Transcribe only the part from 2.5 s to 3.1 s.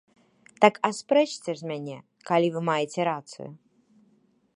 вы маеце